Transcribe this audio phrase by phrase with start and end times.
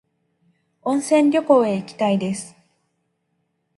[0.81, 2.55] 温泉旅行へ行きたいです。